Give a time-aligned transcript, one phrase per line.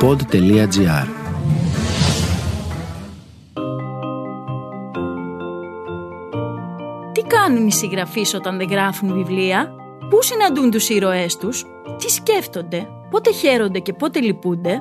[0.00, 1.06] pod.gr
[7.12, 9.74] Τι κάνουν οι συγγραφείς όταν δεν γράφουν βιβλία,
[10.10, 11.64] πού συναντούν τους ήρωές τους,
[11.98, 14.78] τι σκέφτονται, πότε χαίρονται και πότε λυπούνται;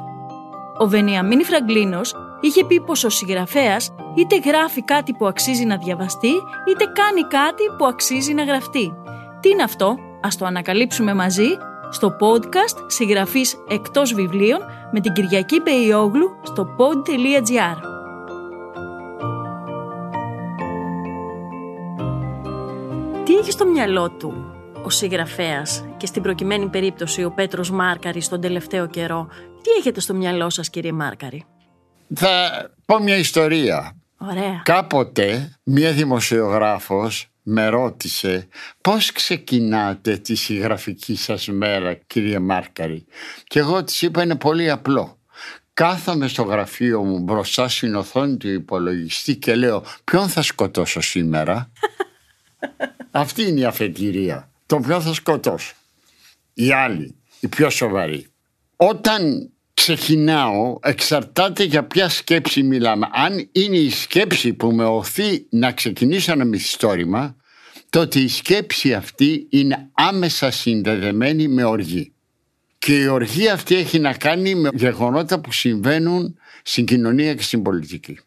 [0.77, 6.33] Ο Βενιαμίνη Φραγκλίνος είχε πει πως ο συγγραφέας είτε γράφει κάτι που αξίζει να διαβαστεί,
[6.69, 8.93] είτε κάνει κάτι που αξίζει να γραφτεί.
[9.39, 11.47] Τι είναι αυτό, ας το ανακαλύψουμε μαζί
[11.89, 14.59] στο podcast συγγραφής εκτός βιβλίων
[14.91, 17.77] με την Κυριακή Πεϊόγλου στο pod.gr.
[23.25, 24.33] Τι έχει στο μυαλό του
[24.83, 29.27] ο συγγραφέας και στην προκειμένη περίπτωση ο Πέτρος Μάρκαρη στον τελευταίο καιρό;
[29.61, 31.45] Τι έχετε στο μυαλό σας κύριε Μάρκαρη;
[32.15, 32.29] Θα
[32.85, 33.93] πω μια ιστορία.
[34.17, 34.61] Ωραία.
[34.63, 38.47] Κάποτε μια δημοσιογράφος με ρώτησε
[38.81, 43.05] πώς ξεκινάτε τη συγγραφική σας μέρα κύριε Μάρκαρη;
[43.47, 45.19] Και εγώ της είπα είναι πολύ απλό.
[45.73, 51.71] Κάθομαι στο γραφείο μου μπροστά στην οθόνη του υπολογιστή και λέω ποιον θα σκοτώσω σήμερα;
[53.11, 54.51] Αυτή είναι η αφετηρία.
[54.65, 55.73] Τον ποιον θα σκοτώσω;
[56.53, 58.27] Η άλλη, η πιο σοβαρή.
[58.75, 63.07] Όταν ξεκινάω εξαρτάται για ποια σκέψη μιλάμε.
[63.11, 67.35] Αν είναι η σκέψη που με οθεί να ξεκινήσω ένα μυθιστόρημα
[67.89, 72.13] τότε η σκέψη αυτή είναι άμεσα συνδεδεμένη με οργή.
[72.77, 77.61] Και η οργή αυτή έχει να κάνει με γεγονότα που συμβαίνουν στην κοινωνία και στην
[77.61, 78.19] πολιτική.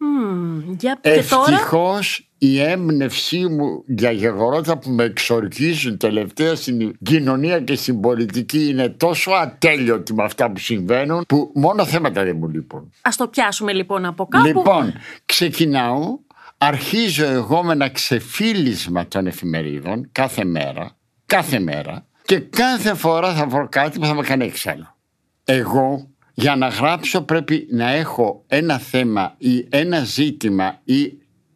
[0.00, 0.98] Mm, για...
[1.00, 8.68] Ευτυχώς η έμπνευσή μου για γεγονότα που με εξορκίζουν τελευταία στην κοινωνία και στην πολιτική
[8.68, 12.92] είναι τόσο ατέλειωτη με αυτά που συμβαίνουν που μόνο θέματα δεν μου λείπουν.
[13.02, 14.46] Ας το πιάσουμε λοιπόν από κάπου.
[14.46, 14.92] Λοιπόν,
[15.26, 16.18] ξεκινάω
[16.58, 23.46] αρχίζω εγώ με ένα ξεφύλισμα των εφημερίδων κάθε μέρα, κάθε μέρα και κάθε φορά θα
[23.46, 24.96] βρω κάτι που θα με κάνει έξαλλο.
[25.44, 31.12] Εγώ για να γράψω πρέπει να έχω ένα θέμα ή ένα ζήτημα ή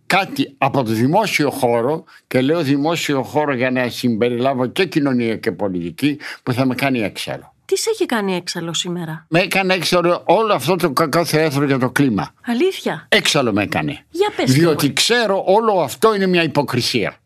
[0.07, 5.53] κάτι από το δημόσιο χώρο και λέω δημόσιο χώρο για να συμπεριλάβω και κοινωνία και
[5.53, 7.52] πολιτική που θα με κάνει έξαλλο.
[7.73, 11.79] Τι σε έχει κάνει έξαλλο σήμερα; Με έκανε έξαλλο όλο αυτό το κακό θέατρο για
[11.79, 12.35] το κλίμα.
[12.47, 14.05] Αλήθεια; Έξαλλο με έκανε.
[14.11, 17.17] Για πες Διότι ξέρω όλο αυτό είναι μια υποκρισία.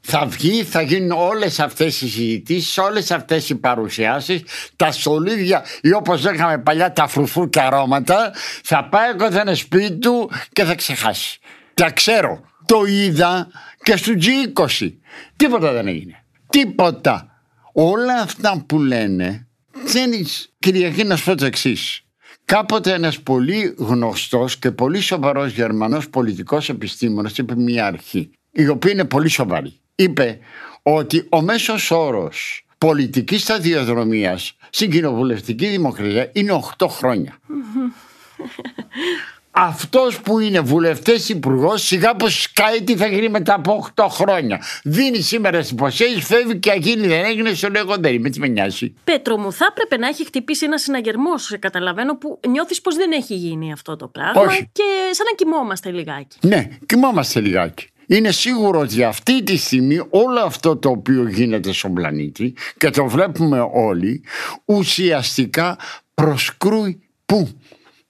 [0.00, 4.42] Θα βγει, θα γίνουν όλες αυτές οι συζητήσεις, όλες αυτές οι παρουσιάσεις,
[4.76, 10.30] τα στολίδια ή όπως λέγαμε παλιά τα φρουφού και αρώματα, θα πάει ένα σπίτι του
[10.52, 11.38] και θα ξεχάσει.
[11.74, 12.40] Τα ξέρω.
[12.66, 13.48] Το είδα
[13.82, 14.92] και στο G20.
[15.36, 16.24] Τίποτα δεν έγινε.
[16.50, 17.33] Τίποτα
[17.76, 19.46] όλα αυτά που λένε
[19.84, 22.04] ξέρεις Κυριακή να σου πω το εξής.
[22.44, 28.92] Κάποτε ένας πολύ γνωστός και πολύ σοβαρός Γερμανός πολιτικός επιστήμονας είπε μια αρχή η οποία
[28.92, 29.72] είναι πολύ σοβαρή.
[29.94, 30.38] Είπε
[30.82, 37.38] ότι ο μέσος όρος πολιτικής σταδιοδρομίας στην κοινοβουλευτική δημοκρατία είναι 8 χρόνια.
[39.56, 44.62] Αυτός που είναι βουλευτέ υπουργός, σιγά πω σκάει τι θα γίνει μετά από 8 χρόνια.
[44.84, 48.46] Δίνει σήμερα τι υποσχέσει, φεύγει και αγίνει δεν έγινε, σου λέω δεν είμαι, τι με
[48.48, 48.94] νοιάζει.
[49.04, 53.12] Πέτρο μου, θα έπρεπε να έχει χτυπήσει ένα συναγερμό, σε καταλαβαίνω, που νιώθεις πως δεν
[53.12, 54.40] έχει γίνει αυτό το πράγμα.
[54.40, 54.68] Όχι.
[54.72, 56.38] Και σαν να κοιμόμαστε λιγάκι.
[56.40, 57.88] Ναι, κοιμόμαστε λιγάκι.
[58.06, 63.06] Είναι σίγουρος ότι αυτή τη στιγμή όλο αυτό το οποίο γίνεται στον πλανήτη και το
[63.06, 64.24] βλέπουμε όλοι
[64.64, 65.78] ουσιαστικά
[66.14, 67.48] προσκρούει πού;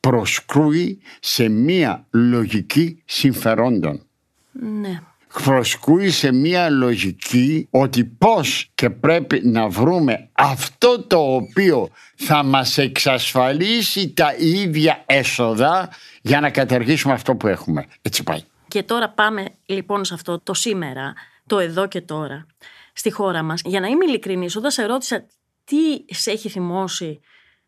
[0.09, 4.07] Προσκρούει σε μία λογική συμφερόντων.
[4.53, 5.01] Ναι.
[5.43, 12.79] Προσκρούει σε μία λογική ότι πώς και πρέπει να βρούμε αυτό το οποίο θα μας
[12.79, 15.89] εξασφαλίσει τα ίδια έσοδα
[16.23, 17.87] για να καταργήσουμε αυτό που έχουμε.
[18.03, 18.41] Έτσι πάει.
[18.69, 21.13] Και τώρα πάμε λοιπόν σε αυτό το σήμερα,
[21.47, 22.47] το εδώ και τώρα,
[22.93, 23.61] στη χώρα μας.
[23.65, 25.27] Για να είμαι ειλικρινής, όταν σε ρώτησα
[25.65, 27.21] τι σε έχει θυμώσει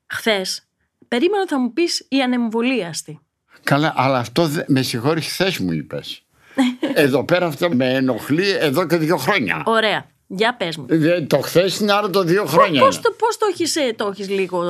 [0.06, 0.65] χθες
[1.08, 3.20] περίμενα ότι θα μου πεις η ανεμβολίαστη.
[3.62, 6.22] Καλά, αλλά αυτό με συγχωρεί χθε μου είπες.
[6.94, 9.62] εδώ πέρα αυτό με ενοχλεί εδώ και δύο χρόνια.
[9.66, 10.06] Ωραία.
[10.26, 10.86] Για πες μου.
[11.26, 12.80] το χθες είναι άλλο το δύο χρόνια.
[12.80, 14.60] Πώς το, πώς το έχεις, ε, το έχεις λίγο.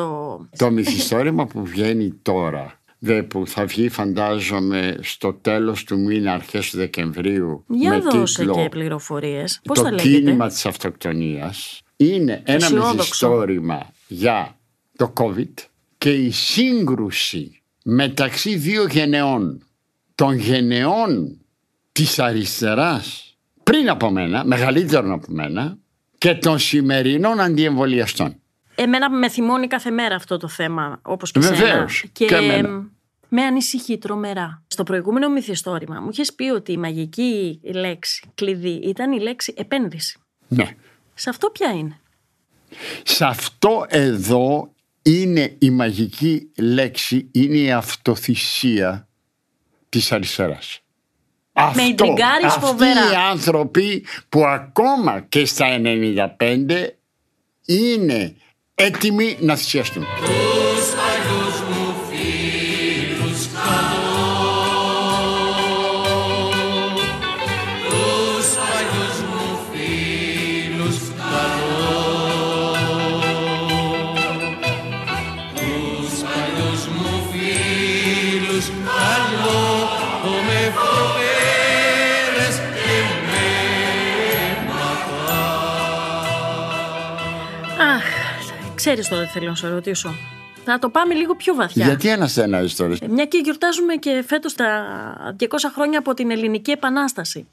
[0.57, 6.71] Το μυθιστόρημα που βγαίνει τώρα δε, που θα βγει φαντάζομαι στο τέλος του μήνα αρχές
[6.71, 9.61] του Δεκεμβρίου Για με δώσε τίτλο και πληροφορίες.
[9.65, 12.95] Πώς το θα λέγεται; κίνημα της αυτοκτονίας είναι ένα Αισιόδοξο.
[12.95, 14.57] μυθιστόρημα για
[14.97, 15.55] το COVID
[16.07, 19.67] και η σύγκρουση μεταξύ δύο γενεών
[20.15, 21.41] των γενεών
[21.93, 25.79] της αριστεράς πριν από μένα, μεγαλύτερων από μένα
[26.19, 28.41] και των σημερινών αντιεμβολιαστών.
[28.75, 32.13] Εμένα με θυμώνει κάθε μέρα αυτό το θέμα, όπως και Βεβαίως, σένα.
[32.13, 32.91] και εμένα.
[33.29, 34.63] με ανησυχεί τρομερά.
[34.67, 40.19] Στο προηγούμενο μυθιστόρημα μου είχες πει ότι η μαγική λέξη κλειδί ήταν η λέξη επένδυση.
[40.49, 40.77] Ναι.
[41.15, 42.01] Σε αυτό ποια είναι;
[43.03, 44.71] Σε αυτό εδώ
[45.07, 49.09] είναι η μαγική λέξη, είναι η αυτοθυσία
[49.89, 50.81] της αριστεράς.
[51.75, 53.01] Με ιντριγκάρεις φοβερά.
[53.01, 55.67] Αυτοί οι άνθρωποι που ακόμα και στα
[56.39, 56.89] 95
[57.67, 58.37] είναι
[58.75, 60.07] έτοιμοι να θυσιαστούν.
[87.81, 88.05] Αχ,
[88.75, 90.15] ξέρεις τώρα τι θέλω να σε ρωτήσω.
[90.65, 91.87] Θα το πάμε λίγο πιο βαθιά.
[91.87, 92.97] Γιατί ένα ένα τώρα.
[93.01, 97.49] Ε, Μια και γιορτάζουμε και φέτος τα 200 χρόνια από την Ελληνική Επανάσταση.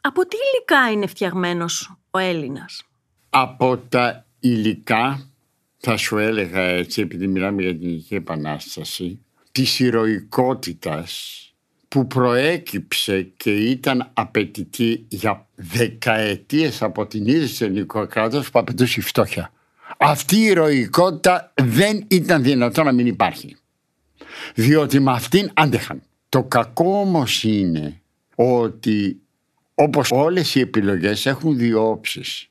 [0.00, 2.82] Από τι υλικά είναι φτιαγμένος ο Έλληνας;
[3.30, 5.30] Από τα υλικά,
[5.78, 11.44] θα σου έλεγα έτσι, επειδή μιλάμε για την Ελληνική Επανάσταση, της ηρωικότητας
[11.90, 19.00] που προέκυψε και ήταν απαιτητή για δεκαετίες από την ίδρυση του ελληνικού κράτους που απαιτούσε
[19.00, 19.52] η φτώχεια.
[19.98, 23.56] Αυτή η ηρωικότητα δεν ήταν δυνατό να μην υπάρχει.
[24.54, 26.02] Διότι με αυτήν άντεχαν.
[26.28, 28.00] Το κακό όμως είναι
[28.34, 29.20] ότι
[29.74, 32.48] όπως όλες οι επιλογές έχουν δύο όψεις.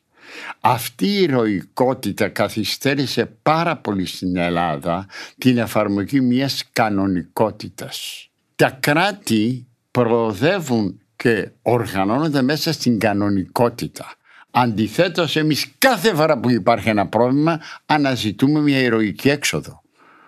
[0.59, 5.07] Αυτή η ηρωικότητα καθυστέρησε πάρα πολύ στην Ελλάδα
[5.38, 8.29] την εφαρμογή μιας κανονικότητας
[8.59, 14.13] τα κράτη προοδεύουν και οργανώνονται μέσα στην κανονικότητα.
[14.51, 19.81] Αντιθέτως εμείς κάθε φορά που υπάρχει ένα πρόβλημα αναζητούμε μια ηρωική έξοδο.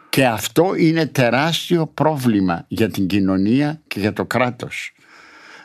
[0.09, 4.93] Και αυτό είναι τεράστιο πρόβλημα για την κοινωνία και για το κράτος.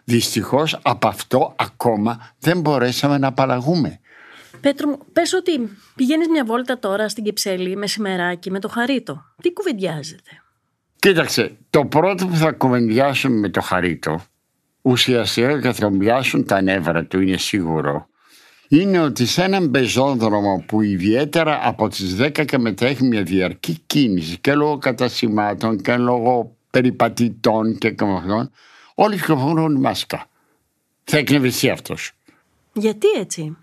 [0.05, 4.01] Δυστυχώς από αυτό ακόμα δεν μπορέσαμε να απαλλαγούμε.
[4.61, 5.51] Πέτρο μου, πες ότι
[5.95, 9.25] πηγαίνεις μια βόλτα τώρα στην Κυψέλη μεσημεράκι με το χαρίτο.
[9.43, 10.43] Τι κουβεντιάζεται;
[10.99, 14.25] Κοίταξε, το πρώτο που θα κουβεντιάσουν με το χαρίτο,
[14.83, 18.09] ουσιαστικά θα κουβεντιάσουν τα νεύρα του, είναι σίγουρο,
[18.69, 23.83] είναι ότι σε έναν πεζόδρομο που ιδιαίτερα από τις 10 και μετά έχει μια διαρκή
[23.87, 28.51] κίνηση και λόγω κατασημάτων και λόγω περιπατητών και καμπαθών,
[28.95, 30.27] όλοι κυκλοφορούν μάσκα.
[31.05, 32.13] Θα εκνευριστεί αυτός.
[32.73, 33.57] Γιατί έτσι;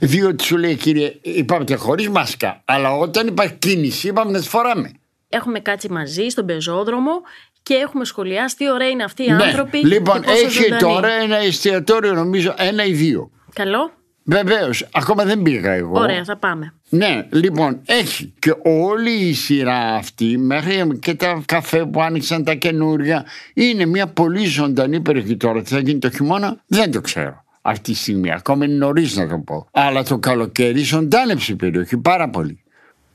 [0.00, 4.92] Διότι σου λέει κύριε είπαμε χωρίς μάσκα αλλά όταν υπάρχει κίνηση είπαμε να τις φοράμε
[5.28, 7.22] έχουμε κάτσει μαζί στον πεζόδρομο
[7.62, 9.44] και έχουμε σχολιάσει τι ωραία είναι αυτοί οι ναι.
[9.44, 9.78] άνθρωποι.
[9.78, 10.80] Λοιπόν, και πόσο έχει ζωντανοί.
[10.80, 13.30] τώρα ένα εστιατόριο, νομίζω, ένα ή δύο.
[13.52, 13.90] Καλό.
[14.30, 16.00] Βεβαίως, ακόμα δεν πήγα εγώ.
[16.00, 16.72] Ωραία, θα πάμε.
[16.88, 22.54] Ναι, λοιπόν, έχει και όλη η σειρά αυτή, μέχρι και τα καφέ που άνοιξαν τα
[22.54, 25.62] καινούρια, είναι μια πολύ ζωντανή περιοχή τώρα.
[25.62, 27.44] Τι θα γίνει το χειμώνα, δεν το ξέρω.
[27.62, 29.68] Αυτή τη στιγμή, ακόμα είναι νωρίς να το πω.
[29.70, 32.62] Αλλά το καλοκαίρι ζωντάνεψε η περιοχή πάρα πολύ.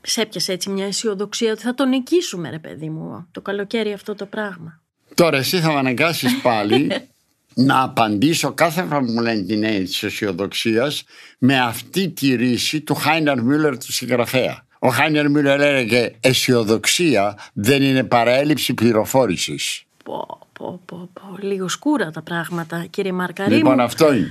[0.06, 4.14] Σε έπιασε έτσι μια αισιοδοξία ότι θα το νικήσουμε, ρε παιδί μου, το καλοκαίρι αυτό
[4.14, 4.80] το πράγμα.
[5.14, 6.90] Τώρα εσύ θα με αναγκάσεις πάλι
[7.54, 11.04] να απαντήσω κάθε φορά που μου λένε την έννοια της αισιοδοξίας
[11.38, 14.66] με αυτή τη ρίση του Χάιναρ Μιούλερ του συγγραφέα.
[14.78, 19.84] Ο Χάιναρ Μιούλερ έλεγε αισιοδοξία δεν είναι παρά έλλειψη πληροφόρησης.
[20.04, 21.36] Πω, πω, πω, πω.
[21.40, 23.54] Λίγο σκούρα τα πράγματα, κύριε Μαρκαρή.
[23.54, 23.82] Λοιπόν, μου.
[23.82, 24.30] αυτό είναι.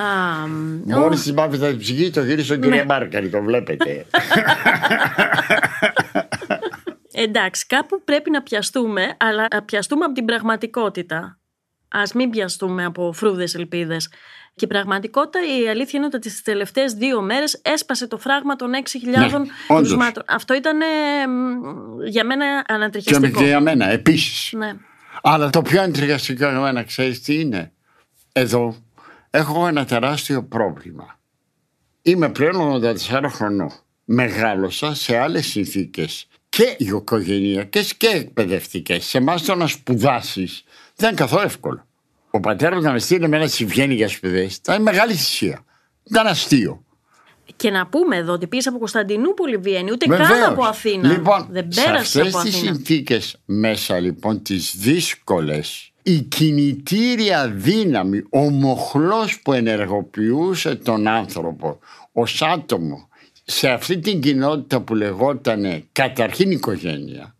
[0.00, 4.06] Α, μ, Μόλι τη μάθει την ψυχής, το γύρισε στον κύριο Μάρκαρη, το βλέπετε.
[7.12, 11.38] Εντάξει, κάπου πρέπει να πιαστούμε, αλλά να πιαστούμε από την πραγματικότητα.
[11.88, 14.08] Α μην πιαστούμε από φρούδες ελπίδες.
[14.54, 18.70] Και η πραγματικότητα, η αλήθεια είναι ότι τις τελευταίες δύο μέρες έσπασε το φράγμα των
[18.74, 19.48] 6.000 Ναι, όντως.
[19.66, 20.22] κρουσμάτων.
[20.26, 23.42] Αυτό ήταν ε, μ, για μένα και ανατριχιαστικό.
[23.44, 24.52] για μένα, επίσης.
[24.52, 24.72] Ναι.
[25.22, 27.72] Αλλά το πιο εντριγαστικό για μένα, ξέρεις τι είναι;
[28.32, 28.76] Εδώ
[29.36, 31.18] έχω ένα τεράστιο πρόβλημα.
[32.02, 33.70] Είμαι πλέον 84 χρονών.
[34.04, 39.04] Μεγάλωσα σε άλλες συνθήκες και οικογενειακές και εκπαιδευτικές.
[39.04, 40.64] Σε εμάς το να σπουδάσεις
[40.96, 41.86] δεν είναι καθόλου εύκολο.
[42.30, 45.64] Ο πατέρας μου να με στείλει εμένα στη Βιέννη για σπουδές ήταν μεγάλη θυσία.
[46.04, 46.84] Ήταν αστείο.
[47.56, 50.46] Και να πούμε εδώ ότι πήγε από Κωνσταντινούπολη Βιέννη, ούτε καν Βεβαίως.
[50.48, 51.08] από Αθήνα.
[51.08, 52.72] Λοιπόν, Δεν σε πέρασε αυτές από τις Αθήνα.
[52.74, 61.78] συνθήκες μέσα λοιπόν τις δύσκολες η κινητήρια δύναμη, ο μοχλός που ενεργοποιούσε τον άνθρωπο
[62.12, 63.08] ως άτομο
[63.44, 67.34] σε αυτή την κοινότητα που λεγόταν καταρχήν οικογένεια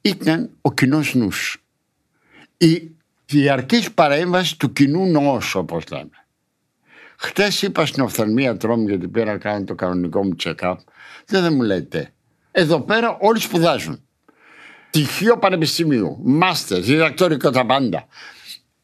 [0.00, 1.64] ήταν ο κοινός νους.
[2.56, 2.90] Η
[3.26, 6.26] διαρκής παρέμβαση του κοινού νόους όπως λέμε.
[7.16, 10.76] Χτες είπα στην οφθαλμία μου γιατί πήρα να κάνω το κανονικό μου check-up.
[11.26, 12.12] Δεν, δεν μου λέτε.
[12.50, 14.04] Εδώ πέρα όλοι σπουδάζουν.
[14.90, 18.06] Τυχείο πανεπιστημίου, μάστερς, διδακτορικό τα πάντα.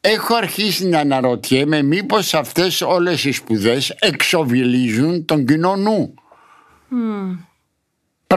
[0.01, 6.15] Έχω αρχίσει να αναρωτιέμαι μήπως αυτές όλες οι σπουδές εξοβιλίζουν τον κοινό νου.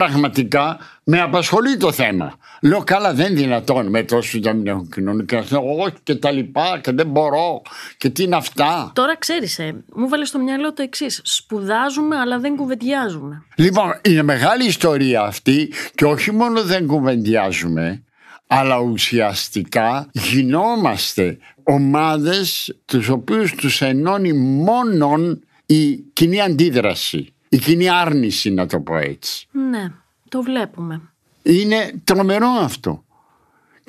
[0.06, 2.32] Πραγματικά με απασχολεί το θέμα.
[2.62, 5.44] Λέω καλά δεν είναι δυνατόν με τόσο δεν έχουν κοινωνικά
[5.80, 7.62] όχι και τα λοιπά και δεν μπορώ
[7.96, 11.20] και τι είναι αυτά; Τώρα ξέρεις, ε, μου βάλες στο μυαλό το εξής.
[11.24, 13.42] σπουδάζουμε αλλά δεν κουβεντιάζουμε.
[13.54, 18.02] Λοιπόν είναι μεγάλη ιστορία αυτή και όχι μόνο δεν κουβεντιάζουμε
[18.46, 28.50] αλλά ουσιαστικά γινόμαστε ομάδες τους οποίους τους ενώνει μόνον η κοινή αντίδραση, η κοινή άρνηση
[28.50, 29.46] να το πω έτσι.
[29.70, 29.92] Ναι,
[30.28, 31.00] το βλέπουμε.
[31.42, 33.04] Είναι τρομερό αυτό.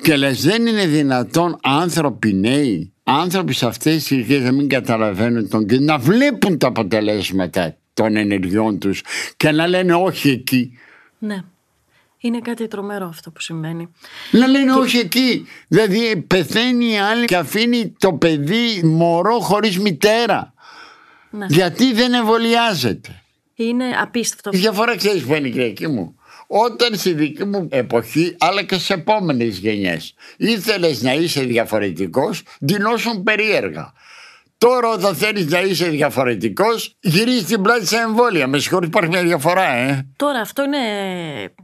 [0.02, 5.48] Και λες δεν είναι δυνατόν άνθρωποι νέοι, άνθρωποι σε αυτές τις ηλικίες να μην καταλαβαίνουν
[5.48, 9.02] τον και να βλέπουν τα αποτελέσματα των ενεργειών τους
[9.36, 10.78] και να λένε όχι εκεί.
[11.18, 11.42] Ναι.
[12.18, 13.88] Είναι κάτι τρομερό αυτό που συμβαίνει.
[14.30, 15.46] Να λένε όχι εκεί.
[15.68, 20.54] Δηλαδή πεθαίνει η άλλη και αφήνει το παιδί μωρό χωρίς μητέρα.
[21.30, 21.46] Ναι.
[21.48, 23.21] Γιατί δεν εμβολιάζεται.
[23.62, 24.50] Είναι απίστευτο.
[24.52, 26.14] Η διαφορά ξέρεις που είναι Κυριακή μου;
[26.46, 33.22] Όταν στη δική μου εποχή, αλλά και σε επόμενες γενιές, ήθελες να είσαι διαφορετικός, δινόσουν
[33.22, 33.92] περίεργα.
[34.58, 38.46] Τώρα, όταν θέλεις να είσαι διαφορετικός, γυρίζει την πλάτη σε εμβόλια.
[38.46, 40.08] Με συγχωρείτε, υπάρχει μια διαφορά, ε.
[40.16, 40.78] Τώρα αυτό είναι.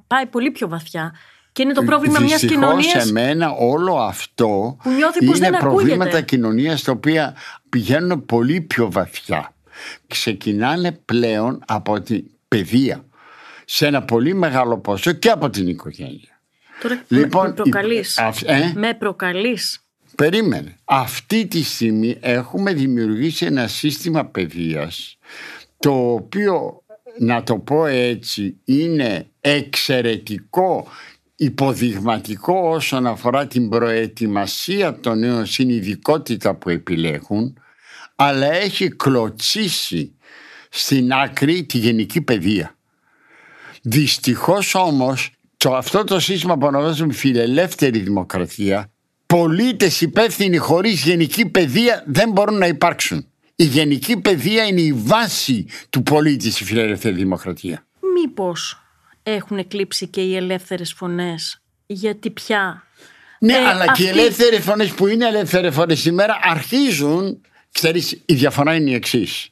[0.06, 1.14] πάει πολύ πιο βαθιά.
[1.52, 3.04] Και είναι το πρόβλημα μιας κοινωνίας.
[3.04, 4.76] σε μένα όλο αυτό
[5.26, 7.36] που είναι προβλήματα κοινωνίας τα οποία
[7.68, 9.52] πηγαίνουν πολύ πιο βαθιά.
[10.06, 13.04] Ξεκινάνε πλέον από την παιδεία
[13.64, 16.40] σε ένα πολύ μεγάλο ποσό και από την οικογένεια.
[16.82, 18.18] Τώρα λοιπόν, με προκαλείς.
[18.44, 19.80] Ε; Με προκαλείς.
[20.14, 20.76] Περίμενε.
[20.84, 25.18] Αυτή τη στιγμή έχουμε δημιουργήσει ένα σύστημα παιδείας
[25.78, 26.82] το οποίο
[27.18, 30.86] να το πω έτσι είναι εξαιρετικό
[31.36, 37.58] υποδειγματικό όσον αφορά την προετοιμασία των νέων στην ειδικότητα που επιλέγουν
[38.20, 40.12] αλλά έχει κλωτσίσει
[40.68, 42.76] στην άκρη τη γενική παιδεία.
[43.82, 48.90] Δυστυχώς όμως το, αυτό το σύστημα που ονομάζουμε φιλελεύθερη δημοκρατία
[49.26, 53.26] πολίτες υπεύθυνοι χωρίς γενική παιδεία δεν μπορούν να υπάρξουν.
[53.56, 57.86] Η γενική παιδεία είναι η βάση του πολίτη στη φιλελεύθερη δημοκρατία.
[58.14, 58.82] Μήπως
[59.22, 62.82] έχουν εκλείψει και οι ελεύθερες φωνές; Γιατί πια...
[63.40, 67.40] Ναι, ε, αλλά και οι ελεύθερες φωνές που είναι ελεύθερες φωνές σήμερα αρχίζουν...
[67.72, 69.48] Ξέρεις, η διαφορά είναι η εξής.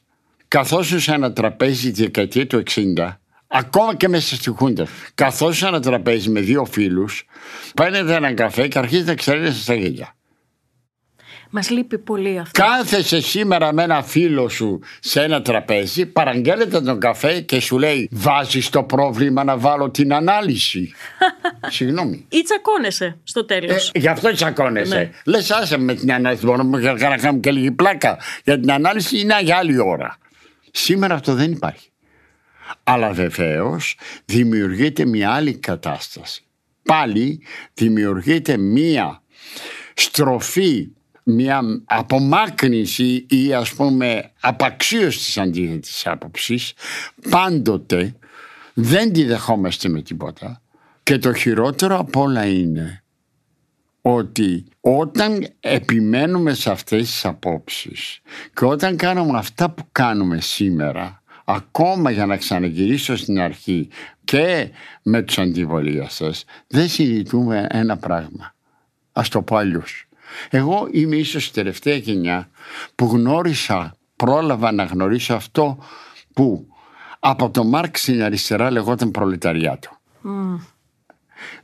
[0.47, 4.87] Καθώς σε ένα τραπέζι τη δεκαετία του 60 Ακόμα και μέσα στη Χούντα.
[5.15, 7.25] Καθώς σε ένα τραπέζι με δύο φίλους,
[7.75, 10.16] παίρνετε έναν καφέ και αρχίζετε να ξέρετε στα γέλια.
[11.49, 12.61] Μας λείπει πολύ αυτό.
[12.61, 18.09] Κάθεσαι σήμερα με ένα φίλο σου σε ένα τραπέζι, παραγγέλλεται τον καφέ και σου λέει:
[18.11, 20.93] Βάζεις το πρόβλημα να βάλω την ανάλυση.
[21.67, 22.25] Συγγνώμη.
[22.29, 23.91] Ή τσακώνεσαι στο τέλος.
[23.93, 24.97] Ε, γι' αυτό τσακώνεσαι.
[24.97, 25.11] Ναι.
[25.25, 26.45] Λες, άσε με την ανάλυση.
[26.45, 28.17] Μπορούμε να κάνουμε και λίγη πλάκα.
[28.43, 30.17] Για την ανάλυση είναι για άλλη ώρα.
[30.71, 31.89] Σήμερα αυτό δεν υπάρχει.
[32.83, 36.41] Αλλά βεβαίως δημιουργείται μια άλλη κατάσταση.
[36.83, 37.41] Πάλι
[37.73, 39.21] δημιουργείται μια
[39.93, 40.89] στροφή,
[41.29, 46.73] μια απομάκρυνση ή ας πούμε απαξίωση της αντίθετης άποψης.
[47.29, 48.15] Πάντοτε
[48.73, 50.61] δεν τη δεχόμαστε με τίποτα.
[51.03, 53.03] Και το χειρότερο από όλα είναι
[54.01, 58.19] ότι όταν επιμένουμε σε αυτές τις απόψεις
[58.53, 63.89] και όταν κάνουμε αυτά που κάνουμε σήμερα ακόμα για να ξαναγυρίσω στην αρχή
[64.23, 64.69] και
[65.03, 68.55] με τους αντιβολίες δεν συζητούμε ένα πράγμα.
[69.11, 70.06] Ας το πω αλλιώς.
[70.49, 72.49] Εγώ είμαι ίσως η τελευταία γενιά
[72.95, 75.77] που γνώρισα, πρόλαβα να γνωρίσω αυτό
[76.33, 76.67] που
[77.19, 79.89] από το Μάρξ στην αριστερά λεγόταν προλεταριάτο.
[80.23, 80.65] Mm.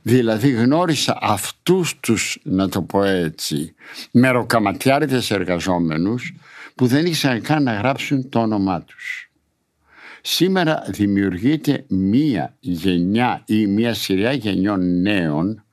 [0.02, 3.74] Δηλαδή γνώρισα αυτούς τους, να το πω έτσι,
[4.10, 6.34] μεροκαματιάριδες εργαζόμενους
[6.74, 9.30] που δεν ήσαν καν να γράψουν το όνομά τους.
[10.20, 15.63] Σήμερα δημιουργείται μία γενιά ή μία σειρά γενιών νέων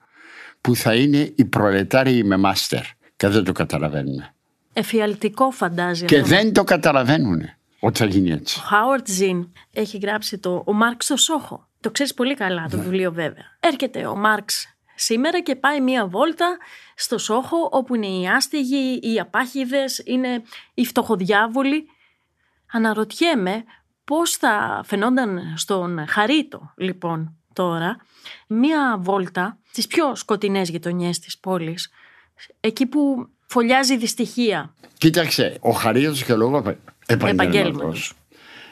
[0.62, 2.84] που θα είναι οι προλετάριοι με μάστερ
[3.15, 4.24] και δεν το καταλαβαίνουν.
[4.74, 7.41] Εφιαλτικό φαντάζει Και δεν το καταλαβαίνουν
[7.80, 8.60] ότι θα γίνει έτσι.
[8.60, 11.68] Ο Χάουαρτ Ζιν έχει γράψει το «Ο Μάρξ στο Σόχο».
[11.80, 12.84] Το ξέρεις πολύ καλά το ναι.
[12.84, 13.58] βιβλίο βέβαια.
[13.60, 16.58] Έρχεται ο Μάρξ σήμερα και πάει μία βόλτα
[16.96, 21.86] στο Σόχο όπου είναι οι άστιγοι, οι απάχιδες, είναι οι φτωχοδιάβολοι.
[22.72, 23.63] Αναρωτιέμαι
[24.06, 27.98] πώς θα φαινόταν στον Χαρίτο λοιπόν τώρα
[28.48, 31.89] μία βόλτα στις πιο σκοτεινές γειτονιές της πόλης
[32.60, 34.75] εκεί που φωλιάζει δυστυχία.
[34.98, 38.13] Κοίταξε, ο Χαρίτος και λόγω επαγγέλματος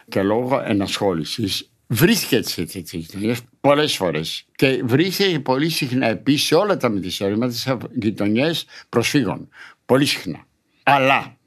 [0.09, 6.55] και λόγω ενασχόλησης βρίσκεται σε τέτοιες γειτονιές πολλές φορές και βρίσκεται πολύ συχνά επίσης σε
[6.55, 9.49] όλα τα μυθιστόρηματα σε γειτονιές προσφύγων.
[9.85, 10.45] Πολύ συχνά.
[10.83, 11.37] Αλλά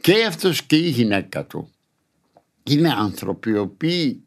[0.00, 1.70] και αυτός και η γυναίκα του
[2.62, 4.24] είναι άνθρωποι οι οποίοι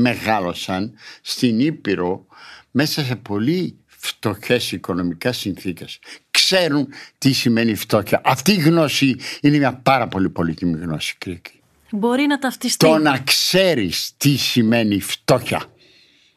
[0.00, 2.26] μεγάλωσαν στην Ήπειρο
[2.70, 5.98] μέσα σε πολύ φτωχές οικονομικά συνθήκες.
[6.30, 6.88] Ξέρουν
[7.18, 8.20] τι σημαίνει φτώχεια.
[8.24, 11.52] Αυτή η γνώση είναι μια πάρα πολύ πολύτιμη γνώση, Κρίκη.
[11.90, 12.86] Μπορεί να ταυτιστεί.
[12.86, 15.62] Το να ξέρεις τι σημαίνει φτώχεια.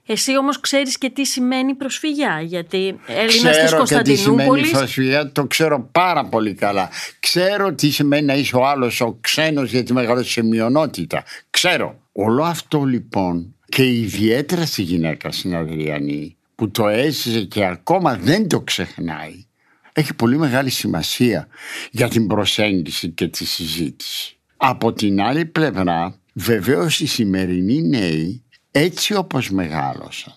[0.05, 4.71] Εσύ όμως ξέρεις και τι σημαίνει προσφυγιά, γιατί Έλληνας της Ξέρω και τι σημαίνει Κωνσταντινούπολης...
[4.71, 6.89] προσφυγιά, το ξέρω πάρα πολύ καλά.
[7.19, 11.23] Ξέρω τι σημαίνει να είσαι ο άλλος ο ξένος γιατί μεγαλώσει σε μειονότητα.
[11.49, 12.01] Ξέρω.
[12.11, 18.47] Όλο αυτό λοιπόν και ιδιαίτερα στη γυναίκα στην Αδριανή που το έζησε και ακόμα δεν
[18.47, 19.45] το ξεχνάει
[19.93, 21.47] έχει πολύ μεγάλη σημασία
[21.91, 24.37] για την προσέγγιση και τη συζήτηση.
[24.57, 28.43] Από την άλλη πλευρά βεβαίως οι σημερινοί νέοι
[28.75, 30.35] έτσι όπως μεγάλωσαν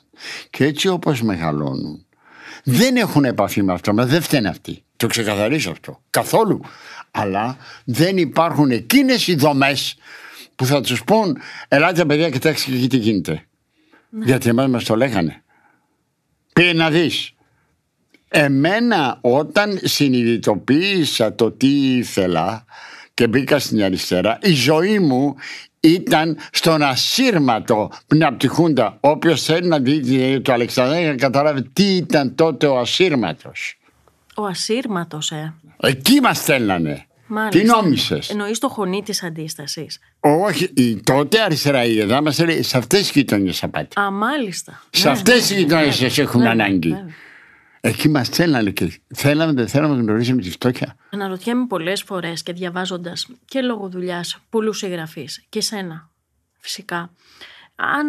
[0.51, 2.07] και έτσι όπως μεγαλώνουν
[2.69, 4.83] δεν έχουν επαφή με αυτό, μα δεν φταίνε αυτοί.
[4.97, 6.03] Το ξεκαθαρίζω αυτό.
[6.11, 6.61] Καθόλου.
[7.11, 9.97] Αλλά δεν υπάρχουν εκείνες οι δομές
[10.55, 11.39] που θα τους πούν
[11.69, 13.47] ελάτε παιδιά κοιτάξτε και εκεί τι γίνεται.
[14.23, 15.43] Γιατί εμάς μας το λέγανε.
[16.53, 17.31] Πήγε να δεις.
[18.29, 22.65] Εμένα όταν συνειδητοποίησα το τι ήθελα
[23.15, 25.35] και μπήκα στην αριστερά, η ζωή μου
[25.89, 28.97] ήταν στον ασύρματο πνευματικούντα.
[29.01, 33.79] Όποιος θέλει να δει τη του Αλεξανδρέα για να καταλάβει τι ήταν τότε ο ασύρματος.
[34.37, 35.55] Ο ασύρματος, ε.
[35.81, 37.07] Εκεί μας στέλνανε.
[37.27, 37.59] Μάλιστα.
[37.59, 39.99] Τι νόμισες; Εννοείς το χωνί της αντίστασης.
[40.21, 44.01] Όχι, η τότε αριστερά η ΕΔΑ μας λέει σε αυτές τις γειτονιές θα πάτε.
[44.01, 44.83] Α, μάλιστα.
[44.91, 46.97] Σε Ναι, αυτές τις ναι, γειτονιές ναι, σας έχουν ναι, ανάγκη.
[47.81, 47.91] Ναι.
[47.91, 50.97] Εκεί μας στέλνανε και θέλαμε δεν θέλαμε να γνωρίζουμε τη φτώχεια.
[51.11, 56.11] Αναρωτιέμαι πολλές φορές και διαβάζοντας και λόγω δουλειάς πολλούς συγγραφείς και σένα
[56.59, 57.11] φυσικά
[57.77, 58.07] αν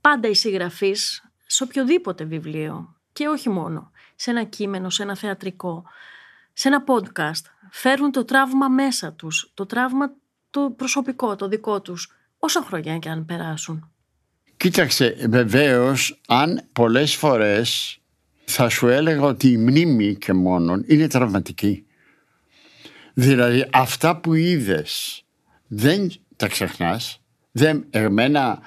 [0.00, 5.84] πάντα οι συγγραφείς σε οποιοδήποτε βιβλίο και όχι μόνο σε ένα κείμενο, σε ένα θεατρικό,
[6.52, 10.12] σε ένα podcast φέρουν το τραύμα μέσα τους, το τραύμα
[10.50, 13.90] το προσωπικό, το δικό τους, όσα χρόνια και αν περάσουν.
[14.56, 17.99] Κοίταξε, βεβαίως, αν πολλές φορές
[18.50, 21.84] θα σου έλεγα ότι η μνήμη και μόνον είναι τραυματική.
[23.14, 25.22] Δηλαδή αυτά που είδες
[25.66, 27.20] δεν τα ξεχνάς.
[27.52, 28.60] Δεν, εμένα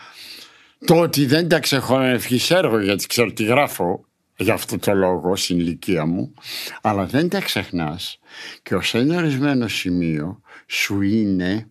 [0.86, 4.05] το ότι δεν τα ξεχωρώ είναι ευχής έργο γιατί ξέρω τι γράφω
[4.38, 6.34] για αυτό το λόγο στην ηλικία μου
[6.81, 8.19] αλλά δεν τα ξεχνάς
[8.63, 11.69] και ως ένα ορισμένο σημείο σου είναι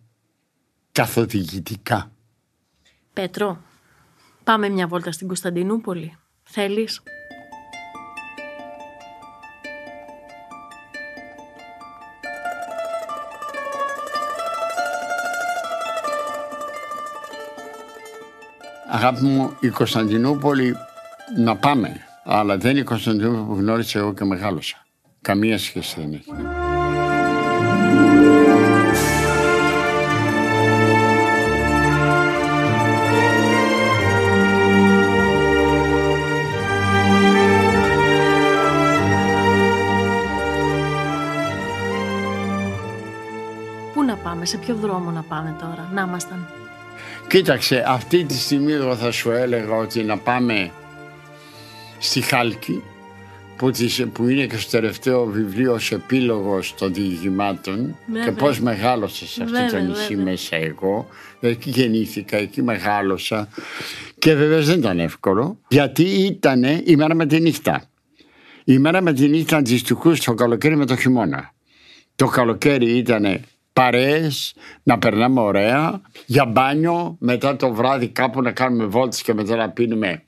[0.91, 2.11] καθοδηγητικά.
[3.13, 3.61] Πέτρο,
[4.43, 6.17] πάμε μια βόλτα στην Κωνσταντινούπολη.
[6.43, 7.01] Θέλεις;
[19.03, 20.75] Αγάπη μου, η Κωνσταντινούπολη
[21.37, 21.95] να πάμε.
[22.23, 24.85] Αλλά δεν είναι η Κωνσταντινούπολη που γνώρισα εγώ και μεγάλωσα.
[25.21, 26.31] Καμία σχέση δεν έχει.
[43.93, 46.47] Πού να πάμε, σε ποιο δρόμο να πάμε τώρα, να ήμασταν;
[47.33, 50.71] Κοίταξε, αυτή τη στιγμή εγώ θα σου έλεγα ότι να πάμε
[51.99, 52.83] στη Χάλκη
[53.57, 58.23] που, της- που είναι και στο τελευταίο βιβλίο ως επίλογος των διηγημάτων Βέβαια.
[58.25, 60.23] και πώς μεγάλωσα σε αυτό το Βέβαια, νησί βέβαια.
[60.31, 61.07] μέσα εγώ.
[61.39, 63.47] Εκεί γεννήθηκα, εκεί μεγάλωσα
[64.19, 67.83] και βέβαια δεν ήταν εύκολο γιατί ήταν η μέρα με τη νύχτα.
[68.63, 71.53] Η μέρα με τη νύχτα αντιστοιχούσε το καλοκαίρι με το χειμώνα.
[72.15, 73.39] Το καλοκαίρι ήταν
[73.73, 79.55] παρέες, να περνάμε ωραία, για μπάνιο, μετά το βράδυ κάπου να κάνουμε βόλτες και μετά
[79.55, 80.23] να πίνουμε,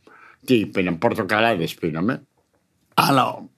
[0.46, 2.28] τι πίναμε, πορτοκαλάδες πίναμε.
[2.94, 3.50] Αλλά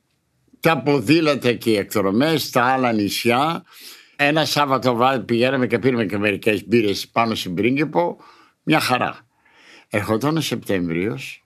[0.60, 3.64] τα ποδήλατα και οι εκδρομές στα άλλα νησιά,
[4.16, 8.18] ένα Σάββατο βράδυ πηγαίναμε και πίνουμε και μερικές μπύρες πάνω στην Πρίγκιπο,
[8.64, 9.20] μια χαρά.
[9.90, 11.46] Ερχόταν ο Σεπτέμβριος,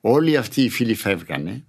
[0.00, 1.64] όλοι αυτοί οι φίλοι φεύγανε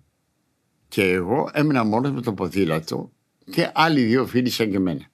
[0.88, 3.12] και εγώ έμεινα μόνος με το ποδήλατο
[3.52, 5.12] και άλλοι δύο φίλοι σαν και εμένα.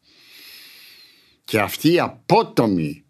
[1.54, 3.04] Και αυτή η απότομη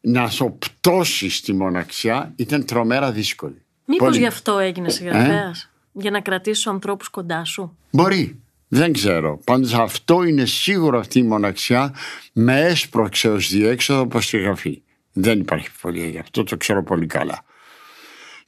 [0.00, 3.62] να σου πτώσει στη μοναξιά ήταν τρομέρα δύσκολη.
[3.84, 4.18] Μήπως Πολύ.
[4.18, 8.40] γι' αυτό έγινε συγγραφέας, για να κρατήσεις τους ανθρώπους κοντά σου; Μπορεί.
[8.68, 9.40] Δεν ξέρω.
[9.44, 11.94] Πάντως αυτό είναι σίγουρο αυτή η μοναξιά
[12.32, 14.82] με έσπρωξε ως διέξοδο προς τη γραφή.
[15.12, 17.44] Δεν υπάρχει πολύ γι' αυτό, το ξέρω πολύ καλά.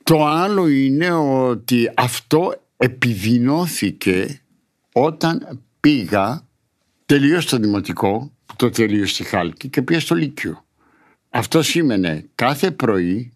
[0.02, 4.40] Το άλλο είναι ότι αυτό επιδεινώθηκε
[4.92, 6.46] όταν πήγα
[7.06, 10.64] τελείως στο δημοτικό, το τελείως στη Χάλκη και πήγα στο Λύκειο.
[11.30, 13.34] Αυτό σήμαινε κάθε πρωί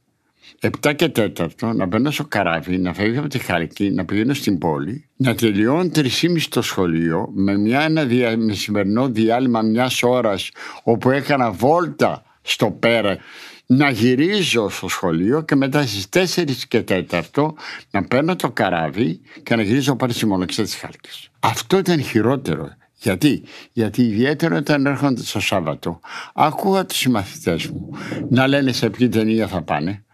[0.61, 4.59] 7 και 4 να μπαίνω στο καράβι, να φεύγω από τη Χάλκη, να πηγαίνω στην
[4.59, 10.51] πόλη, να τελειώνω 3,5 το σχολείο με μια, ένα δια, μεσημερινό διάλειμμα μιας ώρας
[10.83, 13.19] όπου έκανα βόλτα στο πέρα
[13.67, 17.53] να γυρίζω στο σχολείο και μετά στις 4 και 4
[17.91, 21.29] να παίρνω το καράβι και να γυρίζω πάλι στη μοναξιά της Χάλκης.
[21.41, 22.69] Αυτό ήταν χειρότερο.
[23.01, 26.01] Γιατί, Γιατί ιδιαίτερα όταν έρχονται το Σάββατο,
[26.35, 27.91] άκουγα τους συμμαθητές μου
[28.31, 30.05] να λένε σε ποια ταινία θα πάνε,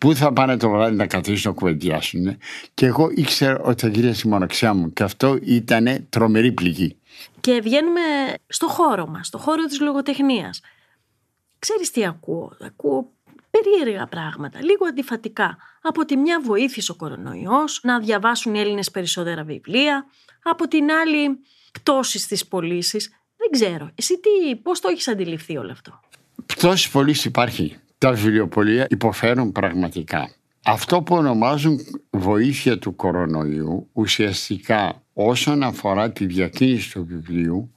[0.00, 2.36] πού θα πάνε το βράδυ να καθίσουν να κουβεντιάσουν
[2.74, 6.98] και εγώ ήξερα ότι θα γυρίσει η μοναξιά μου και αυτό ήταν τρομερή πληγή.
[7.40, 8.00] Και βγαίνουμε
[8.46, 10.60] στο χώρο μας, στο χώρο της λογοτεχνίας.
[11.58, 13.12] Ξέρεις τι ακούω, ακούω
[13.50, 15.56] περίεργα πράγματα, λίγο αντιφατικά.
[15.82, 20.06] Από τη μια βοήθησε ο κορονοϊός να διαβάσουν οι Έλληνες περισσότερα βιβλία,
[20.42, 21.38] από την άλλη
[21.72, 23.10] πτώσεις στις πωλήσεις.
[23.36, 23.90] Δεν ξέρω.
[23.94, 26.00] Εσύ τι, πώς το έχεις αντιληφθεί όλο αυτό;
[26.46, 27.76] Πτώση πωλήσεις υπάρχει.
[27.98, 30.30] Τα βιβλιοπολία υποφέρουν πραγματικά.
[30.64, 31.78] Αυτό που ονομάζουν
[32.10, 37.72] βοήθεια του κορονοϊού ουσιαστικά όσον αφορά τη διακίνηση του βιβλίου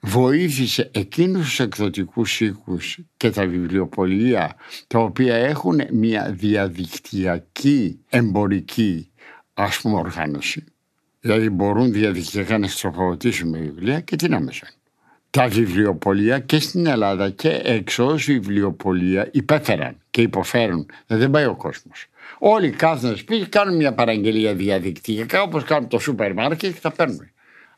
[0.00, 9.10] βοήθησε εκείνους τους εκδοτικούς οίκους και τα βιβλιοπολία τα οποία έχουν μια διαδικτυακή εμπορική
[9.54, 10.64] ας πούμε οργάνωση
[11.26, 14.68] δηλαδή μπορούν διαδικτυακά να στροφοδοτήσουν με βιβλία και την Amazon.
[15.30, 20.86] Τα βιβλιοπολία και στην Ελλάδα και έξω ως βιβλιοπολία υπέφεραν και υποφέρουν.
[21.06, 22.06] Δηλαδή δεν πάει ο κόσμος.
[22.38, 27.30] Όλοι κάθονται σπίτι, κάνουν μια παραγγελία διαδικτυακά όπως κάνουν το σούπερ μάρκετ και τα παίρνουν.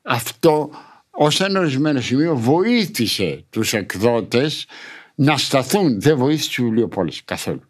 [0.03, 0.71] Αυτό
[1.11, 4.67] ως ένα ορισμένο σημείο βοήθησε τους εκδότες
[5.15, 6.01] να σταθούν.
[6.01, 7.63] Δεν βοήθησε τους βιβλιοπόλες καθόλου.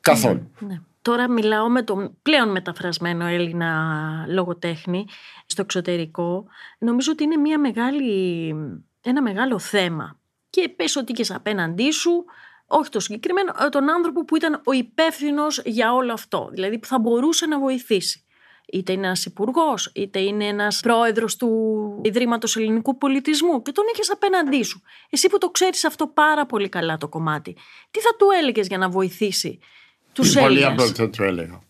[0.00, 0.50] Καθόλου.
[0.58, 0.80] Ναι, ναι.
[1.02, 5.06] Τώρα μιλάω με τον πλέον μεταφρασμένο Έλληνα λογοτέχνη
[5.46, 6.46] στο εξωτερικό.
[6.78, 8.54] Νομίζω ότι είναι μια μεγάλη,
[9.00, 10.20] ένα μεγάλο θέμα.
[10.50, 12.24] Και πες ότι και απέναντί σου
[12.66, 16.86] όχι το συγκεκριμένο, ε, τον άνθρωπο που ήταν ο υπεύθυνος για όλο αυτό, δηλαδή που
[16.86, 18.24] θα μπορούσε να βοηθήσει.
[18.66, 24.10] Είτε είναι ένας υπουργός, είτε είναι ένας πρόεδρος του Ιδρύματος Ελληνικού Πολιτισμού και τον είχες
[24.10, 24.82] απέναντί σου.
[25.10, 27.56] Εσύ που το ξέρεις αυτό πάρα πολύ καλά το κομμάτι,
[27.90, 29.58] τι θα του έλεγες για να βοηθήσει
[30.12, 30.48] τους Έλληνε.
[30.48, 31.60] Πολύ απλό θα του έλεγα.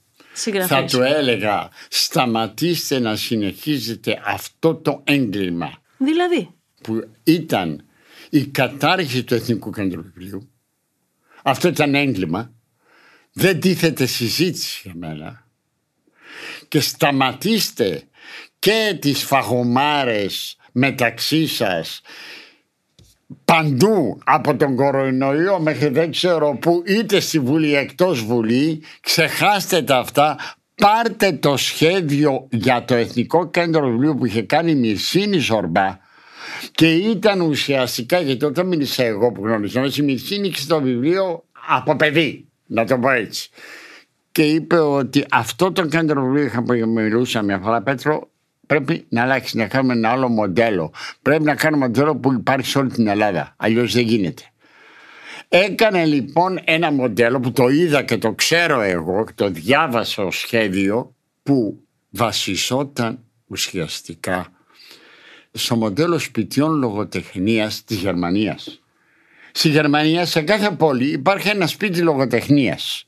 [0.66, 5.72] Θα του έλεγα σταματήστε να συνεχίζετε αυτό το έγκλημα.
[5.96, 7.84] Δηλαδή; Που ήταν
[8.30, 10.52] η κατάργηση του Εθνικού Κέντρου Βιβλίου
[11.42, 12.52] αυτό ήταν έγκλημα.
[13.32, 15.46] Δεν τίθεται συζήτηση για μένα.
[16.68, 18.02] Και σταματήστε
[18.58, 22.00] και τις φαγωμάρες μεταξύ σας
[23.52, 29.98] παντού από τον κορονοϊό μέχρι δεν ξέρω που είτε στη Βουλή εκτός Βουλή ξεχάστε τα
[29.98, 30.36] αυτά
[30.74, 35.98] πάρτε το σχέδιο για το Εθνικό Κέντρο Βιβλίου που είχε κάνει η Μυρσίνη Ζορμπά
[36.72, 42.48] και ήταν ουσιαστικά, γιατί όταν μίλησα εγώ που γνώριζα, η Μυρσίνη το βιβλίο από παιδί,
[42.66, 43.50] να το πω έτσι.
[44.32, 48.31] Και είπε ότι αυτό το κέντρο βιβλίο που μιλούσα μια φορά, Πέτρο,
[48.72, 50.92] πρέπει να αλλάξεις, να κάνουμε ένα άλλο μοντέλο.
[51.22, 53.54] Πρέπει να κάνουμε μοντέλο που υπάρχει σε όλη την Ελλάδα.
[53.56, 54.42] Αλλιώς δεν γίνεται.
[55.48, 60.38] Έκανε λοιπόν ένα μοντέλο που το είδα και το ξέρω εγώ και το διάβασα ως
[60.38, 64.46] σχέδιο που βασιζόταν ουσιαστικά
[65.52, 68.82] στο μοντέλο σπιτιών λογοτεχνίας της Γερμανίας.
[69.52, 73.06] Στη Γερμανία σε κάθε πόλη υπάρχει ένα σπίτι λογοτεχνίας.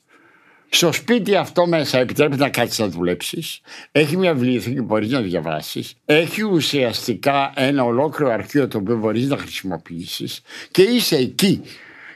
[0.69, 3.59] Στο σπίτι αυτό μέσα επιτρέπει να κάτσεις να δουλέψεις.
[3.91, 5.93] Έχει μια βιβλιοθήκη που μπορείς να διαβάσεις.
[6.05, 11.61] Έχει ουσιαστικά ένα ολόκληρο αρχείο το οποίο μπορείς να χρησιμοποιήσεις και είσαι εκεί.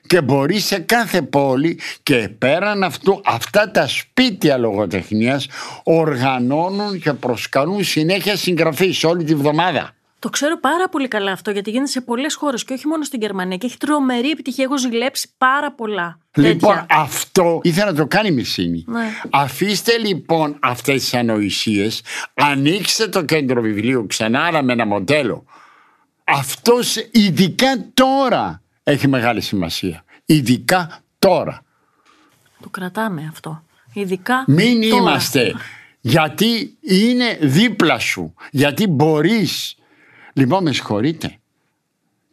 [0.07, 5.47] Και μπορείς σε κάθε πόλη και πέραν αυτού αυτά τα σπίτια λογοτεχνίας
[5.83, 9.93] οργανώνουν και προσκαλούν συνέχεια συγγραφή όλη τη βδομάδα.
[10.19, 13.21] Το ξέρω πάρα πολύ καλά αυτό γιατί γίνεται σε πολλές χώρες και όχι μόνο στην
[13.21, 14.63] Γερμανία και έχει τρομερή επιτυχία.
[14.63, 16.19] Έχω ζηλέψει πάρα πολλά.
[16.35, 18.85] Λοιπόν, αυτό ήθελα να το κάνει η Μυρσίνη.
[18.87, 19.11] Ναι.
[19.29, 22.01] Αφήστε λοιπόν αυτές τις ανοησίες,
[22.33, 25.45] ανοίξτε το κέντρο βιβλίου ξανά με ένα μοντέλο.
[26.23, 30.03] Αυτός ειδικά τώρα έχει μεγάλη σημασία.
[30.25, 31.61] Ειδικά τώρα.
[32.61, 33.63] Το κρατάμε αυτό.
[33.93, 35.53] Ειδικά Μην είμαστε.
[36.01, 38.33] Γιατί είναι δίπλα σου.
[38.51, 39.78] Γιατί μπορείς
[40.39, 41.37] Λοιπόν, με συγχωρείτε.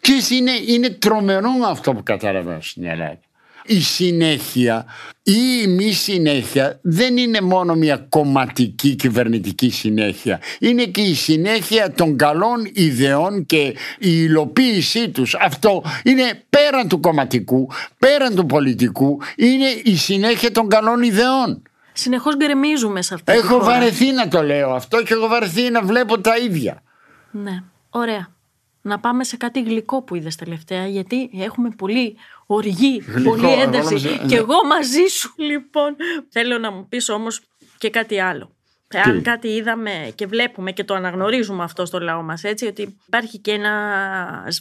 [0.00, 3.18] Και είναι, είναι τρομερό αυτό που καταλαβαίνω στην Ελλάδα.
[3.66, 4.86] Η συνέχεια
[5.22, 10.40] ή η μη συνέχεια δεν είναι μόνο μια κομματική κυβερνητική συνέχεια.
[10.58, 15.34] Είναι και η συνέχεια των καλών ιδεών και η υλοποίησή τους.
[15.34, 21.62] Αυτό είναι πέραν του κομματικού, πέραν του πολιτικού, είναι η συνέχεια των καλών ιδεών.
[21.92, 23.32] Συνεχώς γκρεμίζουμε σε αυτό.
[23.32, 26.82] Έχω βαρεθεί να το λέω αυτό και έχω βαρεθεί να βλέπω τα ίδια.
[27.30, 27.62] Ναι.
[27.96, 28.34] Ωραία.
[28.82, 34.18] Να πάμε σε κάτι γλυκό που είδες τελευταία, γιατί έχουμε πολύ οργή, πολύ ένταση.
[34.28, 35.96] Και εγώ μαζί σου, λοιπόν.
[36.28, 37.40] Θέλω να μου πεις όμως
[37.78, 38.50] και κάτι άλλο.
[39.04, 43.38] Αν κάτι είδαμε και βλέπουμε και το αναγνωρίζουμε αυτό στο λαό μας, έτσι, ότι υπάρχει
[43.38, 43.72] και ένα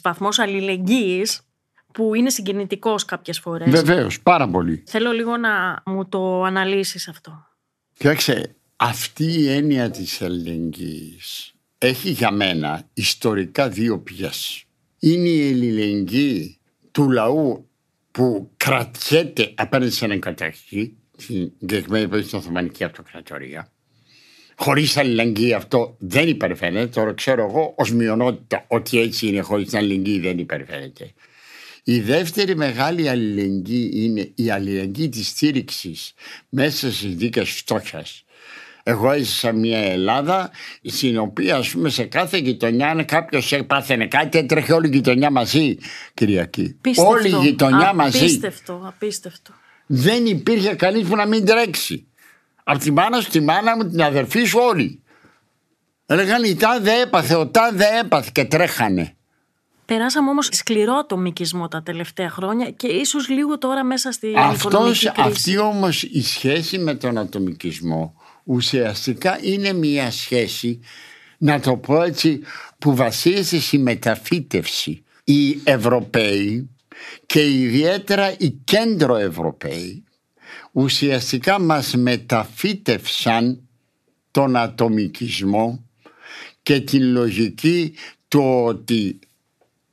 [0.02, 1.40] βαθμό αλληλεγγύης
[1.92, 3.70] που είναι συγκινητικός κάποιες φορές.
[3.70, 4.82] Βεβαίως, πάρα πολύ.
[4.86, 7.46] Θέλω λίγο να μου το αναλύσεις αυτό.
[7.92, 14.64] Κοιτάξτε, αυτή η έννοια της αλληλεγγύης έχει για μένα ιστορικά δύο πηγές.
[14.98, 16.58] Είναι η αλληλεγγύη
[16.90, 17.68] του λαού
[18.10, 23.70] που κρατιέται απέναντι σε έναν καταρχή, στην συγκεκριμένη περίπτωση στην Οθωμανική Αυτοκρατορία.
[24.56, 26.86] Χωρίς αλληλεγγύη αυτό δεν υπερφαίνεται.
[26.86, 31.12] Τώρα ξέρω εγώ ως μειονότητα ότι έτσι είναι, χωρίς αλληλεγγύη δεν υπερφαίνεται.
[31.84, 36.12] Η δεύτερη μεγάλη αλληλεγγύη είναι η αλληλεγγύη της στήριξης
[36.48, 38.24] μέσα στις δίκες φτώχειας.
[38.88, 40.50] Εγώ έζησα μια Ελλάδα
[40.82, 45.30] στην οποία ας πούμε σε κάθε γειτονιά αν κάποιος έπαθαινε κάτι έτρεχε όλη η γειτονιά
[45.30, 45.76] μαζί
[46.14, 46.76] Κυριακή.
[46.80, 47.10] Πίστευτο.
[47.10, 48.18] Όλη η γειτονιά μαζί.
[48.18, 49.52] Απίστευτο, απίστευτο.
[49.86, 52.06] Δεν υπήρχε κανείς που να μην τρέξει.
[52.64, 55.02] Από τη μάνα σου, τη μάνα μου, την αδερφή σου όλοι.
[56.06, 59.16] Έλεγαν η τάδε έπαθε, ο τάδε έπαθε και τρέχανε.
[59.86, 64.98] Περάσαμε όμως σκληρό ατομικισμό τα τελευταία χρόνια και ίσως λίγο τώρα μέσα στη Αυτός, οικονομική
[64.98, 65.28] κρίση.
[65.28, 68.14] αυτή όμως η σχέση με τον ατομικισμό
[68.46, 70.80] ουσιαστικά είναι μια σχέση
[71.38, 72.40] να το πω έτσι
[72.78, 75.04] που βασίζεται στη μεταφύτευση.
[75.24, 76.70] Οι Ευρωπαίοι
[77.26, 80.04] και ιδιαίτερα οι κέντρο Ευρωπαίοι
[80.72, 83.68] ουσιαστικά μας μεταφύτευσαν
[84.30, 85.84] τον ατομικισμό
[86.62, 87.94] και την λογική
[88.28, 89.18] του ότι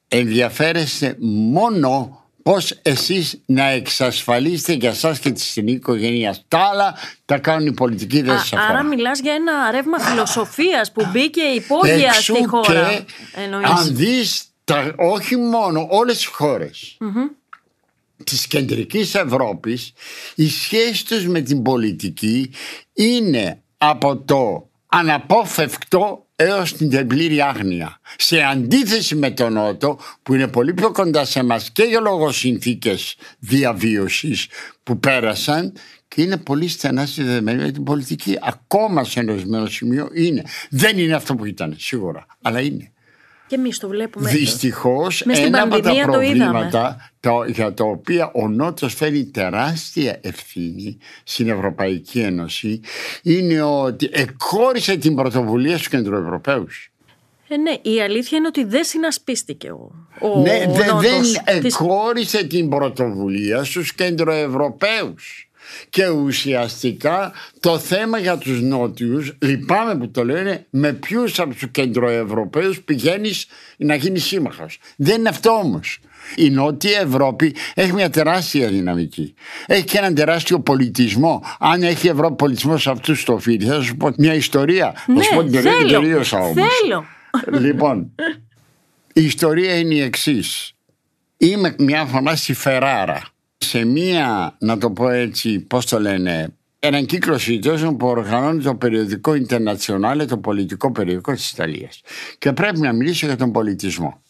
[0.07, 6.37] ενδιαφέρεστε μόνο πώς εσείς να εξασφαλίσετε για σας και την οικογένεια.
[6.47, 8.69] Τα άλλα τα κάνουν οι πολιτικοί δεν σας αφορά.
[8.69, 12.63] Άρα μιλάς για ένα ρεύμα φιλοσοφίας που μπήκε υπόγεια Εξού στη χώρα.
[12.93, 13.03] και
[13.43, 13.69] Εννοείς.
[13.69, 16.97] αν δεις τα, όχι μόνο όλες τις χώρες
[18.23, 19.93] της κεντρικής Ευρώπης
[20.35, 22.51] η σχέση τους με την πολιτική
[22.93, 27.99] είναι από το αναπόφευκτο έως την πλήρη άγνοια.
[28.17, 32.31] Σε αντίθεση με τον Νότο που είναι πολύ πιο κοντά σε μας και για λόγω
[32.31, 34.47] συνθήκες διαβίωσης
[34.83, 35.73] που πέρασαν
[36.07, 38.37] και είναι πολύ στενά συνδεδεμένοι με την πολιτική.
[38.41, 40.43] Ακόμα σε ένα ορισμένο σημείο είναι.
[40.69, 42.92] Δεν είναι αυτό που ήταν σίγουρα, αλλά είναι.
[43.53, 44.29] Και εμείς το βλέπουμε.
[44.29, 46.35] Δυστυχώς, Μες στην ένα από τα πανδημία το είδαμε.
[46.51, 52.79] προβλήματα το, για τα οποία ο Νότος φέρει τεράστια ευθύνη στην Ευρωπαϊκή Ένωση
[53.23, 56.91] είναι ότι εκχώρησε την πρωτοβουλία στους κεντροευρωπαίους.
[57.47, 61.41] Ε, ναι, η αλήθεια είναι ότι δεν συνασπίστηκε ο, ο ναι, δε- Νότος δεν της-
[61.45, 65.49] εκχώρησε την πρωτοβουλία στους κεντροευρωπαίους.
[65.89, 71.67] Και ουσιαστικά το θέμα για τους νότιους, λυπάμαι που το λένε, με ποιους από τους
[71.71, 73.45] κεντροευρωπαίους πηγαίνεις
[73.77, 74.79] να γίνεις σύμμαχος.
[74.95, 75.99] Δεν είναι αυτό όμως.
[76.35, 79.33] Η Νότια Ευρώπη έχει μια τεράστια δυναμική.
[79.65, 81.43] Έχει και έναν τεράστιο πολιτισμό.
[81.59, 83.65] Αν έχει η Ευρώπη πολιτισμός σε αυτούς το οφείλει.
[83.65, 84.93] Θα σου πω μια ιστορία.
[85.15, 86.67] Θα σου πω την Ναι, ιστορία και θέλω, τελείωσα όμως.
[86.81, 87.05] θέλω.
[87.59, 88.11] Λοιπόν,
[89.13, 90.73] η ιστορία είναι η εξής.
[91.37, 93.21] Είμαι μια φορά στη Φεράρα.
[93.63, 98.75] Σε μια, να το πω έτσι, πώς το λένε, έναν κύκλο συζητήσεων που οργανώνει το
[98.75, 102.01] περιοδικό Internazionale, το πολιτικό περιοδικό της Ιταλίας.
[102.37, 104.21] Και πρέπει να μιλήσω για τον πολιτισμό.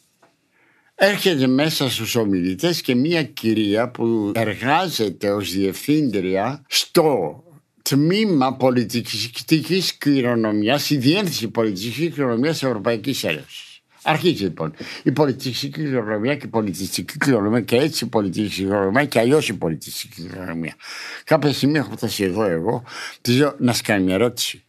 [0.95, 7.35] Έρχεται μέσα στους ομιλητές και μια κυρία που εργάζεται ως διευθύντρια στο
[7.81, 13.72] τμήμα πολιτιστικής κληρονομιάς, η διεύθυνση πολιτιστικής κληρονομιάς της Ευρωπαϊκής Ένωσης.
[14.03, 19.19] Αρχίζει λοιπόν η πολιτιστική κληρονομιά και η πολιτιστική κληρονομιά και έτσι η πολιτιστική κληρονομιά και
[19.19, 20.75] αλλιώς η πολιτιστική κληρονομιά.
[21.23, 22.83] Κάποια στιγμή έχω φτάσει εδώ εγώ,
[23.21, 24.63] τη λέω να σου κάνει μια ερώτηση.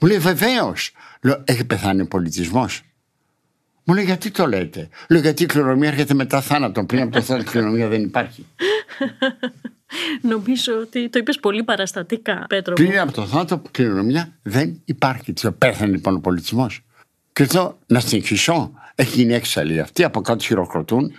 [0.00, 0.92] Μου λέει βεβαίως.
[1.22, 2.82] Λέω έχει πεθάνει ο πολιτισμός.
[3.84, 6.84] Μου λέει γιατί το λέτε; Λέω γιατί η κληρονομιά έρχεται μετά θάνατο.
[6.84, 8.46] Πριν από το θάνατο η κληρονομιά δεν υπάρχει.
[10.32, 12.74] Νομίζω ότι το είπες πολύ παραστατικά, Πέτρο.
[12.78, 12.86] μου.
[12.86, 15.32] Πριν από το θάνατο η κληρονομιά δεν υπάρχει.
[15.32, 16.84] Της λέω πέθανε λοιπόν ο πολιτισμός.
[17.34, 18.72] Και εδώ να συνεχίσω.
[18.94, 20.04] Έχει γίνει έξαλλη αυτή.
[20.04, 21.12] Από κάτω χειροκροτούν.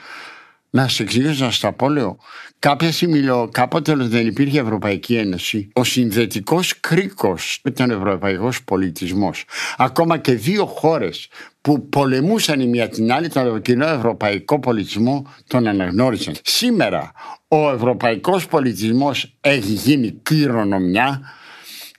[0.70, 2.18] Να σα εξηγήσω, να σα τα πω, λέω.
[2.60, 5.70] Κάποια στιγμή λέω, κάποτε λέω, δεν υπήρχε Ευρωπαϊκή Ένωση.
[5.74, 9.46] Ο συνδετικός κρίκος ήταν ο ευρωπαϊκός πολιτισμός.
[9.78, 11.28] Ακόμα και δύο χώρες
[11.62, 16.36] που πολεμούσαν η μία την άλλη, τον κοινό ευρωπαϊκό πολιτισμό τον αναγνώρισαν.
[16.44, 17.12] Σήμερα
[17.48, 21.22] ο ευρωπαϊκός πολιτισμός έχει γίνει κληρονομιά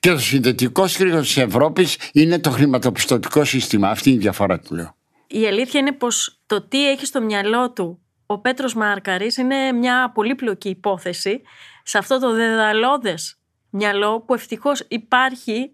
[0.06, 3.88] και το συνδετικός κρίκος της Ευρώπης είναι το χρηματοπιστωτικό σύστημα.
[3.88, 4.96] Αυτή είναι η διαφορά του λέω.
[5.26, 10.10] Η αλήθεια είναι πως το τι έχει στο μυαλό του ο Πέτρος Μάρκαρης είναι μια
[10.14, 11.42] πολύπλοκη υπόθεση
[11.82, 13.38] σε αυτό το δεδαλώδες
[13.70, 15.70] μυαλό που ευτυχώς υπάρχει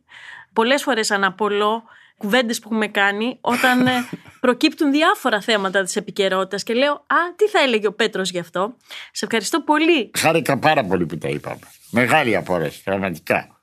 [0.52, 1.82] πολλές φορές αναπολώ
[2.16, 3.92] κουβέντες που έχουμε κάνει όταν ε,
[4.40, 8.76] προκύπτουν διάφορα θέματα της επικαιρότητας και λέω «Α, τι θα έλεγε ο Πέτρος γι' αυτό».
[9.12, 10.10] Σε ευχαριστώ πολύ.
[10.18, 11.60] Χάρηκα πάρα πολύ που τα είπαμε.
[11.90, 13.62] Μεγάλη απόρρεση, πραγματικά.